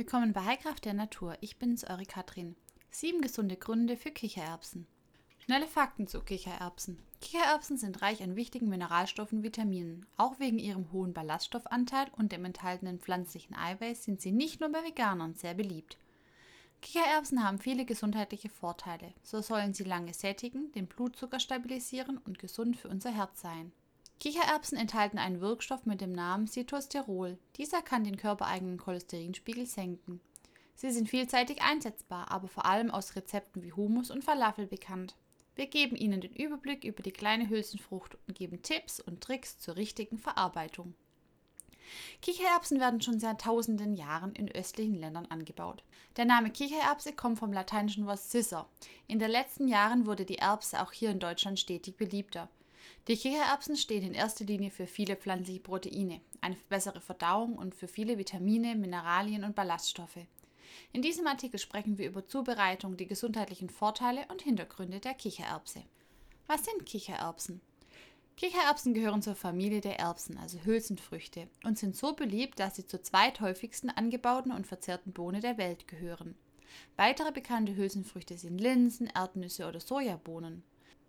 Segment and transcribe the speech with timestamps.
[0.00, 1.36] Willkommen bei Heilkraft der Natur.
[1.42, 2.56] Ich bin's, eure Katrin.
[2.90, 4.86] Sieben gesunde Gründe für Kichererbsen.
[5.40, 6.98] Schnelle Fakten zu Kichererbsen.
[7.20, 10.06] Kichererbsen sind reich an wichtigen Mineralstoffen und Vitaminen.
[10.16, 14.82] Auch wegen ihrem hohen Ballaststoffanteil und dem enthaltenen pflanzlichen Eiweiß sind sie nicht nur bei
[14.82, 15.98] Veganern sehr beliebt.
[16.80, 19.12] Kichererbsen haben viele gesundheitliche Vorteile.
[19.22, 23.70] So sollen sie lange sättigen, den Blutzucker stabilisieren und gesund für unser Herz sein.
[24.20, 27.38] Kichererbsen enthalten einen Wirkstoff mit dem Namen Citosterol.
[27.56, 30.20] Dieser kann den körpereigenen Cholesterinspiegel senken.
[30.74, 35.16] Sie sind vielseitig einsetzbar, aber vor allem aus Rezepten wie Hummus und Falafel bekannt.
[35.54, 39.76] Wir geben Ihnen den Überblick über die kleine Hülsenfrucht und geben Tipps und Tricks zur
[39.76, 40.94] richtigen Verarbeitung.
[42.20, 45.82] Kichererbsen werden schon seit tausenden Jahren in östlichen Ländern angebaut.
[46.16, 48.68] Der Name Kichererbse kommt vom lateinischen Wort Sisser.
[49.06, 52.50] In den letzten Jahren wurde die Erbse auch hier in Deutschland stetig beliebter.
[53.08, 57.88] Die Kichererbsen stehen in erster Linie für viele pflanzliche Proteine, eine bessere Verdauung und für
[57.88, 60.26] viele Vitamine, Mineralien und Ballaststoffe.
[60.92, 65.82] In diesem Artikel sprechen wir über Zubereitung, die gesundheitlichen Vorteile und Hintergründe der Kichererbse.
[66.46, 67.60] Was sind Kichererbsen?
[68.36, 73.02] Kichererbsen gehören zur Familie der Erbsen, also Hülsenfrüchte, und sind so beliebt, dass sie zur
[73.02, 76.34] zweithäufigsten angebauten und verzehrten Bohne der Welt gehören.
[76.96, 80.62] Weitere bekannte Hülsenfrüchte sind Linsen, Erdnüsse oder Sojabohnen.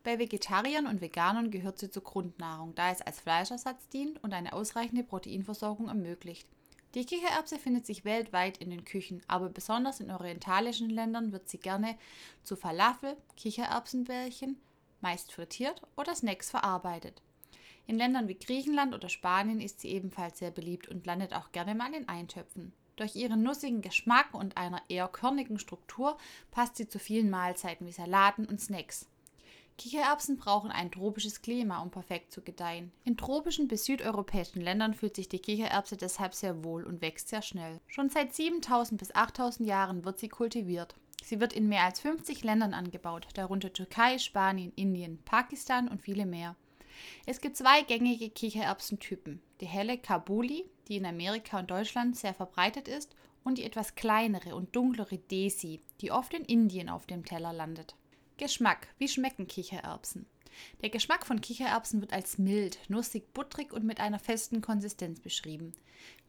[0.03, 4.53] Bei Vegetariern und Veganern gehört sie zur Grundnahrung, da es als Fleischersatz dient und eine
[4.53, 6.47] ausreichende Proteinversorgung ermöglicht.
[6.95, 11.59] Die Kichererbse findet sich weltweit in den Küchen, aber besonders in orientalischen Ländern wird sie
[11.59, 11.97] gerne
[12.43, 14.59] zu Falafel, Kichererbsenbällchen,
[15.01, 17.21] meist frittiert oder Snacks verarbeitet.
[17.85, 21.75] In Ländern wie Griechenland oder Spanien ist sie ebenfalls sehr beliebt und landet auch gerne
[21.75, 22.73] mal in Eintöpfen.
[22.95, 26.17] Durch ihren nussigen Geschmack und einer eher körnigen Struktur
[26.51, 29.07] passt sie zu vielen Mahlzeiten wie Salaten und Snacks.
[29.81, 32.91] Kichererbsen brauchen ein tropisches Klima, um perfekt zu gedeihen.
[33.03, 37.41] In tropischen bis südeuropäischen Ländern fühlt sich die Kichererbse deshalb sehr wohl und wächst sehr
[37.41, 37.79] schnell.
[37.87, 40.93] Schon seit 7000 bis 8000 Jahren wird sie kultiviert.
[41.23, 46.27] Sie wird in mehr als 50 Ländern angebaut, darunter Türkei, Spanien, Indien, Pakistan und viele
[46.27, 46.55] mehr.
[47.25, 49.41] Es gibt zwei gängige Kichererbsentypen.
[49.61, 54.53] Die helle Kabuli, die in Amerika und Deutschland sehr verbreitet ist, und die etwas kleinere
[54.53, 57.95] und dunklere Desi, die oft in Indien auf dem Teller landet.
[58.41, 58.87] Geschmack.
[58.97, 60.25] Wie schmecken Kichererbsen?
[60.81, 65.73] Der Geschmack von Kichererbsen wird als mild, nussig, butterig und mit einer festen Konsistenz beschrieben.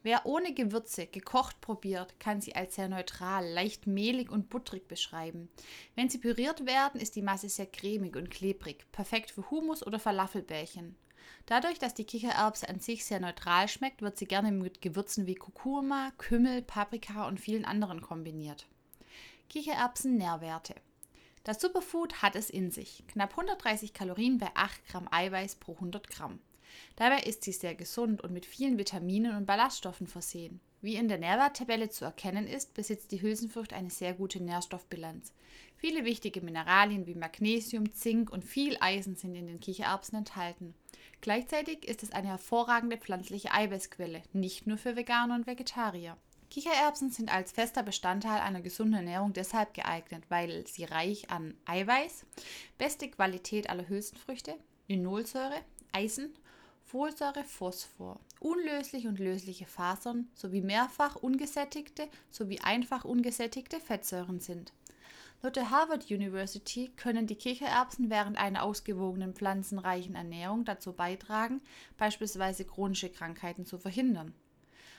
[0.02, 5.48] Wer ohne Gewürze gekocht probiert, kann sie als sehr neutral, leicht mehlig und butterig beschreiben.
[5.94, 9.98] Wenn sie püriert werden, ist die Masse sehr cremig und klebrig, perfekt für Hummus oder
[9.98, 10.96] Falafelbällchen.
[11.46, 15.34] Dadurch, dass die Kichererbse an sich sehr neutral schmeckt, wird sie gerne mit Gewürzen wie
[15.34, 18.66] Kurkuma, Kümmel, Paprika und vielen anderen kombiniert.
[19.48, 20.74] Kichererbsen Nährwerte.
[21.44, 23.02] Das Superfood hat es in sich.
[23.08, 26.38] Knapp 130 Kalorien bei 8 Gramm Eiweiß pro 100 Gramm.
[26.94, 30.60] Dabei ist sie sehr gesund und mit vielen Vitaminen und Ballaststoffen versehen.
[30.82, 35.32] Wie in der Nährwerttabelle zu erkennen ist, besitzt die Hülsenfrucht eine sehr gute Nährstoffbilanz.
[35.76, 40.74] Viele wichtige Mineralien wie Magnesium, Zink und viel Eisen sind in den Kichererbsen enthalten.
[41.20, 46.16] Gleichzeitig ist es eine hervorragende pflanzliche Eiweißquelle, nicht nur für Veganer und Vegetarier.
[46.52, 52.26] Kichererbsen sind als fester Bestandteil einer gesunden Ernährung deshalb geeignet, weil sie reich an Eiweiß,
[52.76, 56.34] beste Qualität aller Hülsenfrüchte, Linolsäure, Eisen,
[56.84, 64.74] Folsäure, Phosphor, unlösliche und lösliche Fasern sowie mehrfach ungesättigte sowie einfach ungesättigte Fettsäuren sind.
[65.40, 71.62] Laut der Harvard University können die Kichererbsen während einer ausgewogenen pflanzenreichen Ernährung dazu beitragen,
[71.96, 74.34] beispielsweise chronische Krankheiten zu verhindern.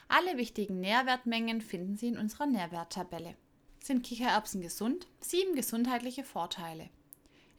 [0.07, 3.35] Alle wichtigen Nährwertmengen finden Sie in unserer Nährwerttabelle.
[3.79, 5.07] Sind Kichererbsen gesund?
[5.19, 6.89] Sieben gesundheitliche Vorteile.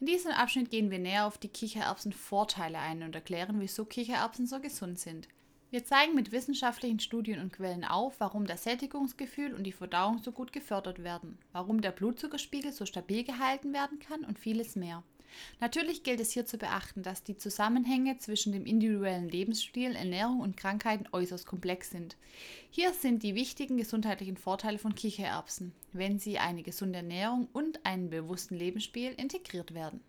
[0.00, 4.60] In diesem Abschnitt gehen wir näher auf die Kichererbsen-Vorteile ein und erklären, wieso Kichererbsen so
[4.60, 5.28] gesund sind.
[5.70, 10.30] Wir zeigen mit wissenschaftlichen Studien und Quellen auf, warum das Sättigungsgefühl und die Verdauung so
[10.30, 15.02] gut gefördert werden, warum der Blutzuckerspiegel so stabil gehalten werden kann und vieles mehr.
[15.60, 20.56] Natürlich gilt es hier zu beachten, dass die Zusammenhänge zwischen dem individuellen Lebensstil, Ernährung und
[20.56, 22.16] Krankheiten äußerst komplex sind.
[22.70, 28.10] Hier sind die wichtigen gesundheitlichen Vorteile von Kichererbsen, wenn sie eine gesunde Ernährung und einen
[28.10, 30.00] bewussten Lebensstil integriert werden.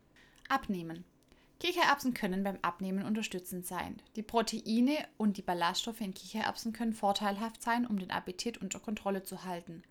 [0.50, 1.06] Abnehmen.
[1.66, 4.00] Kichererbsen können beim Abnehmen unterstützend sein.
[4.16, 9.24] Die Proteine und die Ballaststoffe in Kichererbsen können vorteilhaft sein, um den Appetit unter Kontrolle
[9.24, 9.82] zu halten.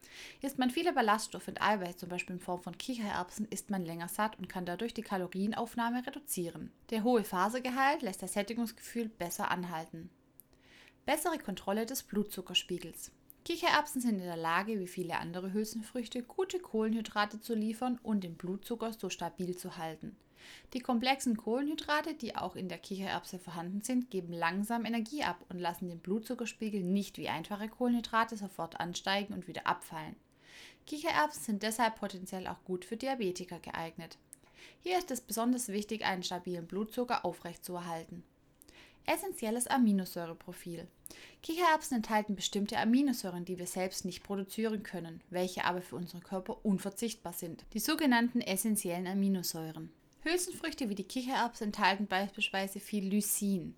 [0.41, 4.07] Isst man viele Ballaststoffe und Eiweiß, zum Beispiel in Form von Kichererbsen, ist man länger
[4.07, 6.71] satt und kann dadurch die Kalorienaufnahme reduzieren.
[6.91, 10.11] Der hohe Fasergehalt lässt das Sättigungsgefühl besser anhalten.
[11.07, 13.11] Bessere Kontrolle des Blutzuckerspiegels.
[13.45, 18.37] Kichererbsen sind in der Lage, wie viele andere Hülsenfrüchte, gute Kohlenhydrate zu liefern und den
[18.37, 20.17] Blutzucker so stabil zu halten.
[20.73, 25.59] Die komplexen Kohlenhydrate, die auch in der Kichererbse vorhanden sind, geben langsam Energie ab und
[25.59, 30.17] lassen den Blutzuckerspiegel nicht wie einfache Kohlenhydrate sofort ansteigen und wieder abfallen.
[30.87, 34.19] Kichererbsen sind deshalb potenziell auch gut für Diabetiker geeignet.
[34.81, 38.23] Hier ist es besonders wichtig, einen stabilen Blutzucker aufrechtzuerhalten.
[39.07, 40.89] Essentielles Aminosäureprofil.
[41.43, 46.65] Kichererbsen enthalten bestimmte Aminosäuren, die wir selbst nicht produzieren können, welche aber für unseren Körper
[46.65, 47.65] unverzichtbar sind.
[47.75, 49.93] Die sogenannten essentiellen Aminosäuren.
[50.25, 53.75] Hülsenfrüchte wie die Kichererbsen enthalten beispielsweise viel Lysin.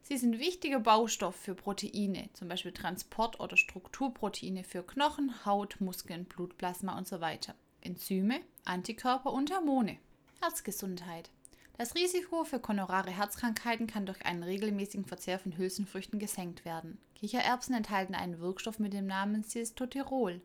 [0.00, 6.24] Sie sind wichtiger Baustoff für Proteine, zum Beispiel Transport- oder Strukturproteine für Knochen, Haut, Muskeln,
[6.24, 7.36] Blutplasma usw.
[7.44, 7.52] So
[7.82, 9.98] Enzyme, Antikörper und Hormone.
[10.40, 11.28] Herzgesundheit.
[11.76, 16.98] Das Risiko für koronare Herzkrankheiten kann durch einen regelmäßigen Verzehr von Hülsenfrüchten gesenkt werden.
[17.16, 20.40] Kichererbsen enthalten einen Wirkstoff mit dem Namen Silstoterol.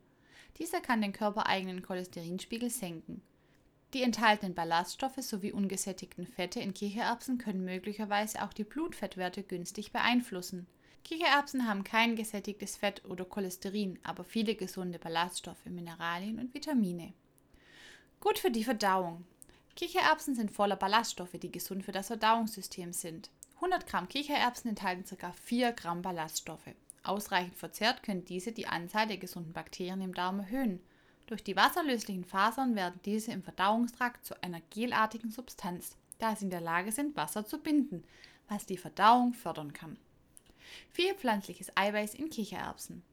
[0.60, 3.22] Dieser kann den körpereigenen Cholesterinspiegel senken.
[3.94, 10.68] Die enthaltenen Ballaststoffe sowie ungesättigten Fette in Kichererbsen können möglicherweise auch die Blutfettwerte günstig beeinflussen.
[11.06, 17.13] Kichererbsen haben kein gesättigtes Fett oder Cholesterin, aber viele gesunde Ballaststoffe, Mineralien und Vitamine.
[18.19, 19.25] Gut für die Verdauung.
[19.78, 23.30] Kichererbsen sind voller Ballaststoffe, die gesund für das Verdauungssystem sind.
[23.56, 25.31] 100 Gramm Kichererbsen enthalten ca.
[25.31, 26.75] 4 Gramm Ballaststoffe.
[27.04, 30.81] Ausreichend verzehrt können diese die Anzahl der gesunden Bakterien im Darm erhöhen.
[31.27, 36.51] Durch die wasserlöslichen Fasern werden diese im Verdauungstrakt zu einer gelartigen Substanz, da sie in
[36.51, 38.03] der Lage sind, Wasser zu binden,
[38.47, 39.97] was die Verdauung fördern kann.
[40.89, 43.03] Viel pflanzliches Eiweiß in Kichererbsen.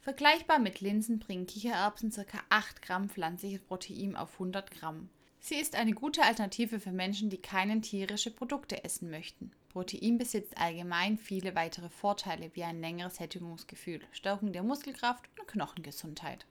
[0.00, 2.42] Vergleichbar mit Linsen bringen Kichererbsen ca.
[2.48, 5.10] 8 Gramm pflanzliches Protein auf 100 Gramm.
[5.38, 9.52] Sie ist eine gute Alternative für Menschen, die keine tierische Produkte essen möchten.
[9.68, 16.46] Protein besitzt allgemein viele weitere Vorteile wie ein längeres Sättigungsgefühl, Stärkung der Muskelkraft und Knochengesundheit.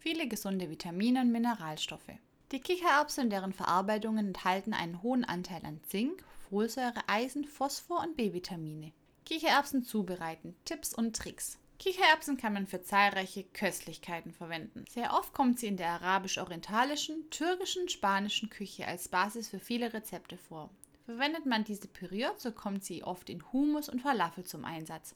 [0.00, 2.10] Viele gesunde Vitamine und Mineralstoffe.
[2.52, 8.16] Die Kichererbsen und deren Verarbeitungen enthalten einen hohen Anteil an Zink, Folsäure, Eisen, Phosphor und
[8.16, 8.92] B-Vitamine.
[9.26, 11.58] Kichererbsen zubereiten, Tipps und Tricks.
[11.78, 14.86] Kichererbsen kann man für zahlreiche Köstlichkeiten verwenden.
[14.88, 20.38] Sehr oft kommt sie in der arabisch-orientalischen, türkischen, spanischen Küche als Basis für viele Rezepte
[20.38, 20.70] vor.
[21.04, 25.14] Verwendet man diese püriert, so kommt sie oft in Hummus und Falafel zum Einsatz.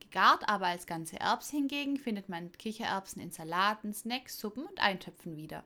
[0.00, 5.36] Gegart aber als ganze Erbs hingegen findet man Kichererbsen in Salaten, Snacks, Suppen und Eintöpfen
[5.36, 5.64] wieder.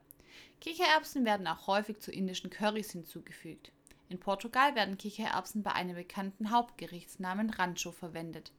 [0.61, 3.73] Kichererbsen werden auch häufig zu indischen Currys hinzugefügt.
[4.09, 8.53] In Portugal werden Kichererbsen bei einem bekannten Hauptgerichtsnamen Rancho verwendet.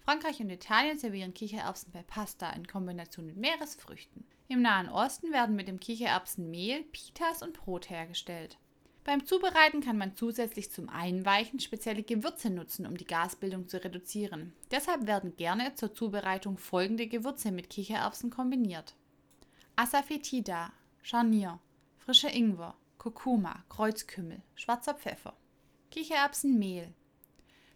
[0.00, 4.24] Frankreich und Italien servieren Kichererbsen bei Pasta in Kombination mit Meeresfrüchten.
[4.48, 6.50] Im Nahen Osten werden mit dem Kichererbsen
[6.92, 8.58] Pitas und Brot hergestellt.
[9.08, 14.52] Beim Zubereiten kann man zusätzlich zum Einweichen spezielle Gewürze nutzen, um die Gasbildung zu reduzieren.
[14.70, 18.94] Deshalb werden gerne zur Zubereitung folgende Gewürze mit Kichererbsen kombiniert.
[19.76, 21.58] Asafoetida, Scharnier,
[21.96, 25.32] frischer Ingwer, Kurkuma, Kreuzkümmel, schwarzer Pfeffer.
[25.90, 26.92] Kichererbsenmehl,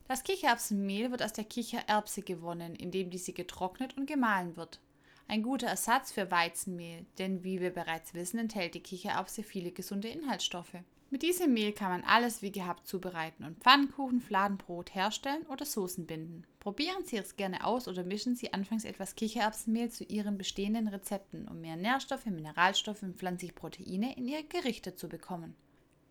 [0.09, 4.81] das Kichererbsenmehl wird aus der Kichererbse gewonnen, indem diese getrocknet und gemahlen wird.
[5.29, 10.09] Ein guter Ersatz für Weizenmehl, denn wie wir bereits wissen, enthält die Kichererbse viele gesunde
[10.09, 10.77] Inhaltsstoffe.
[11.13, 16.07] Mit diesem Mehl kann man alles wie gehabt zubereiten und Pfannkuchen, Fladenbrot herstellen oder Soßen
[16.07, 16.47] binden.
[16.59, 21.49] Probieren Sie es gerne aus oder mischen Sie anfangs etwas Kichererbsenmehl zu Ihren bestehenden Rezepten,
[21.49, 25.55] um mehr Nährstoffe, Mineralstoffe und pflanzliche Proteine in Ihre Gerichte zu bekommen.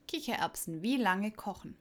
[0.07, 1.75] Kichererbsen wie lange kochen?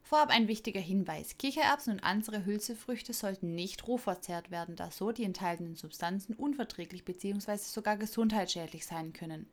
[0.00, 1.36] Vorab ein wichtiger Hinweis.
[1.36, 7.04] Kichererbsen und andere Hülsefrüchte sollten nicht roh verzehrt werden, da so die enthaltenen Substanzen unverträglich
[7.04, 7.58] bzw.
[7.58, 9.46] sogar gesundheitsschädlich sein können.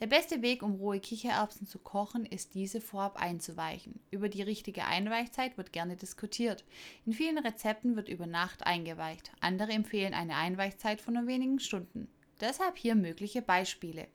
[0.00, 4.00] Der beste Weg, um rohe Kichererbsen zu kochen, ist diese vorab einzuweichen.
[4.10, 6.64] Über die richtige Einweichzeit wird gerne diskutiert.
[7.06, 9.30] In vielen Rezepten wird über Nacht eingeweicht.
[9.40, 12.08] Andere empfehlen eine Einweichzeit von nur wenigen Stunden.
[12.40, 14.08] Deshalb hier mögliche Beispiele.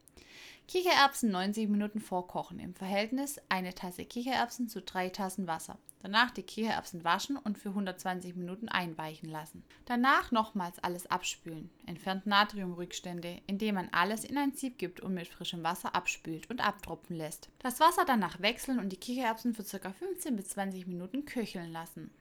[0.68, 2.60] Kichererbsen 90 Minuten vorkochen.
[2.60, 5.80] Im Verhältnis eine Tasse Kichererbsen zu drei Tassen Wasser.
[6.02, 9.64] Danach die Kichererbsen waschen und für 120 Minuten einweichen lassen.
[9.86, 11.70] Danach nochmals alles abspülen.
[11.86, 16.66] Entfernt Natriumrückstände, indem man alles in ein Sieb gibt und mit frischem Wasser abspült und
[16.66, 17.50] abtropfen lässt.
[17.60, 19.92] Das Wasser danach wechseln und die Kichererbsen für ca.
[19.92, 22.12] 15 bis 20 Minuten köcheln lassen.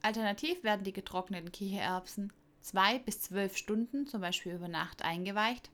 [0.00, 2.32] Alternativ werden die getrockneten Kichererbsen
[2.62, 5.70] 2 bis 12 Stunden, zum Beispiel über Nacht, eingeweicht,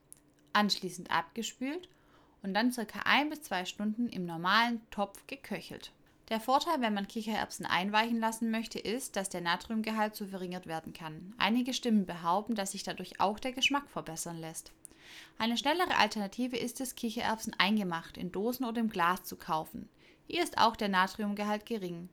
[0.52, 1.88] anschließend abgespült
[2.42, 5.92] und dann circa ein bis zwei Stunden im normalen Topf geköchelt.
[6.30, 10.94] Der Vorteil, wenn man Kichererbsen einweichen lassen möchte, ist, dass der Natriumgehalt so verringert werden
[10.94, 11.34] kann.
[11.36, 14.72] Einige Stimmen behaupten, dass sich dadurch auch der Geschmack verbessern lässt.
[15.38, 19.88] Eine schnellere Alternative ist es, Kichererbsen eingemacht in Dosen oder im Glas zu kaufen.
[20.26, 22.08] Hier ist auch der Natriumgehalt gering.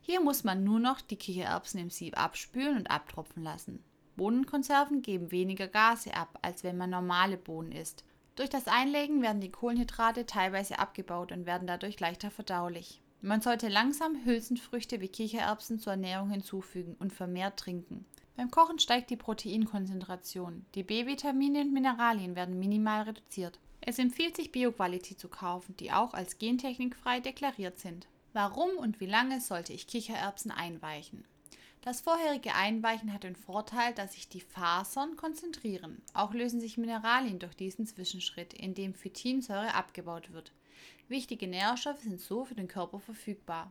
[0.00, 3.84] Hier muss man nur noch die Kichererbsen im Sieb abspülen und abtropfen lassen.
[4.16, 8.04] Bohnenkonserven geben weniger Gase ab, als wenn man normale Bohnen isst.
[8.34, 13.00] Durch das Einlegen werden die Kohlenhydrate teilweise abgebaut und werden dadurch leichter verdaulich.
[13.24, 18.04] Man sollte langsam Hülsenfrüchte wie Kichererbsen zur Ernährung hinzufügen und vermehrt trinken.
[18.36, 20.66] Beim Kochen steigt die Proteinkonzentration.
[20.74, 23.60] Die B-Vitamine und Mineralien werden minimal reduziert.
[23.80, 28.08] Es empfiehlt sich, Bioqualität zu kaufen, die auch als gentechnikfrei deklariert sind.
[28.32, 31.24] Warum und wie lange sollte ich Kichererbsen einweichen?
[31.82, 36.02] Das vorherige Einweichen hat den Vorteil, dass sich die Fasern konzentrieren.
[36.12, 40.50] Auch lösen sich Mineralien durch diesen Zwischenschritt, in dem Phytinsäure abgebaut wird.
[41.12, 43.70] Wichtige Nährstoffe sind so für den Körper verfügbar.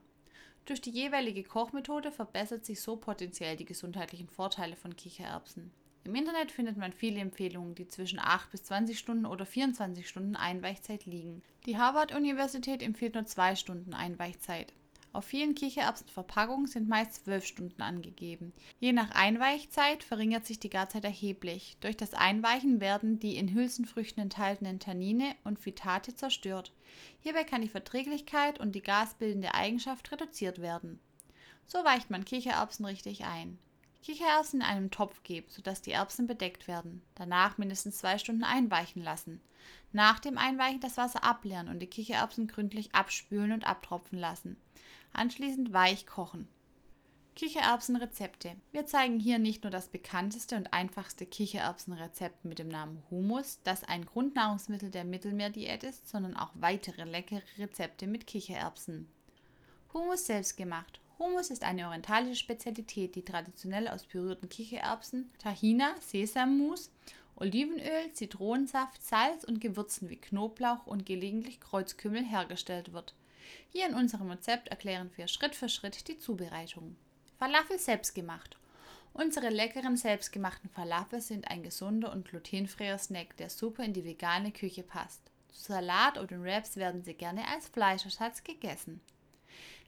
[0.65, 5.71] Durch die jeweilige Kochmethode verbessert sich so potenziell die gesundheitlichen Vorteile von Kichererbsen.
[6.03, 10.36] Im Internet findet man viele Empfehlungen, die zwischen 8 bis 20 Stunden oder 24 Stunden
[10.36, 11.41] Einweichzeit liegen.
[11.65, 14.71] Die Harvard-Universität empfiehlt nur 2 Stunden Einweichzeit.
[15.13, 18.53] Auf vielen Kichererbsenverpackungen sind meist zwölf Stunden angegeben.
[18.80, 21.75] Je nach Einweichzeit verringert sich die Garzeit erheblich.
[21.82, 26.72] Durch das Einweichen werden die in Hülsenfrüchten enthaltenen Tannine und Phytate zerstört.
[27.20, 31.00] Hierbei kann die Verträglichkeit und die gasbildende Eigenschaft reduziert werden.
[31.65, 33.60] So weicht man Kichererbsen richtig ein.
[34.03, 37.01] Kichererbsen in einem Topf geben, sodass die Erbsen bedeckt werden.
[37.15, 39.41] Danach mindestens zwei Stunden einweichen lassen.
[39.91, 44.58] Nach dem Einweichen das Wasser ableeren und die Kichererbsen gründlich abspülen und abtropfen lassen.
[45.13, 46.48] Anschließend weich kochen.
[47.36, 48.56] Kichererbsenrezepte.
[48.72, 53.84] Wir zeigen hier nicht nur das bekannteste und einfachste Kichererbsenrezept mit dem Namen Hummus, das
[53.84, 59.08] ein Grundnahrungsmittel der Mittelmeerdiät ist, sondern auch weitere leckere Rezepte mit Kichererbsen.
[59.94, 61.00] Hummus selbst gemacht.
[61.20, 66.91] Hummus ist eine orientalische Spezialität, die traditionell aus pürierten Kichererbsen, Tahina, Sesammus,
[67.36, 73.15] Olivenöl, Zitronensaft, Salz und Gewürzen wie Knoblauch und gelegentlich Kreuzkümmel hergestellt wird.
[73.70, 76.96] Hier in unserem Rezept erklären wir Schritt für Schritt die Zubereitung.
[77.38, 78.58] Falafel selbstgemacht.
[79.13, 84.51] Unsere leckeren selbstgemachten Falafel sind ein gesunder und glutenfreier Snack, der super in die vegane
[84.51, 85.22] Küche passt.
[85.51, 89.01] Zu Salat oder Wraps werden sie gerne als Fleischersatz gegessen.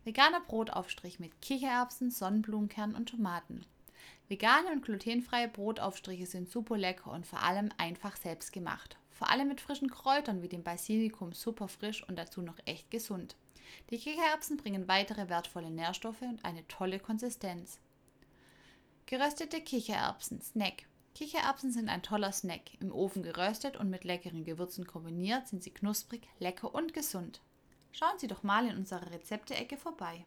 [0.03, 3.65] Veganer Brotaufstrich mit Kichererbsen, Sonnenblumenkern und Tomaten.
[4.34, 8.98] Vegane und glutenfreie Brotaufstriche sind super lecker und vor allem einfach selbst gemacht.
[9.12, 13.36] Vor allem mit frischen Kräutern wie dem Basilikum super frisch und dazu noch echt gesund.
[13.92, 17.78] Die Kichererbsen bringen weitere wertvolle Nährstoffe und eine tolle Konsistenz.
[19.06, 20.88] Geröstete Kichererbsen, Snack.
[21.13, 22.82] Kichererbsen sind ein toller Snack.
[22.82, 27.40] Im Ofen geröstet und mit leckeren Gewürzen kombiniert sind sie knusprig, lecker und gesund.
[27.92, 30.25] Schauen Sie doch mal in unserer Rezepte-Ecke vorbei.